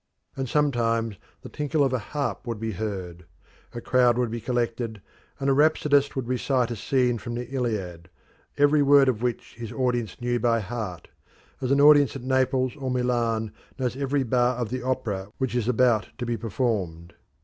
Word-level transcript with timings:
And 0.35 0.49
sometimes 0.49 1.17
the 1.43 1.49
tinkle 1.49 1.83
of 1.83 1.93
a 1.93 1.99
harp 1.99 2.47
would 2.47 2.59
be 2.59 2.71
heard; 2.71 3.25
a 3.71 3.79
crowd 3.79 4.17
would 4.17 4.31
be 4.31 4.41
collected, 4.41 4.99
and 5.39 5.47
a 5.47 5.53
rhapsodist 5.53 6.15
would 6.15 6.27
recite 6.27 6.71
a 6.71 6.75
scene 6.75 7.19
from 7.19 7.35
the 7.35 7.45
Iliad, 7.55 8.09
every 8.57 8.81
word 8.81 9.07
of 9.07 9.21
which 9.21 9.53
his 9.57 9.71
audience 9.71 10.19
knew 10.19 10.39
by 10.39 10.59
heart, 10.59 11.09
as 11.61 11.69
an 11.69 11.79
audience 11.81 12.15
at 12.15 12.23
Naples 12.23 12.75
or 12.75 12.89
Milan 12.89 13.51
knows 13.77 13.95
every 13.95 14.23
bar 14.23 14.55
of 14.55 14.69
the 14.69 14.81
opera 14.81 15.27
which 15.37 15.53
is 15.53 15.67
about 15.67 16.07
to 16.17 16.25
be 16.25 16.35
performed. 16.35 17.13